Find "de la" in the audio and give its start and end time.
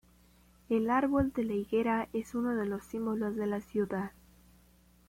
1.31-1.53, 3.35-3.61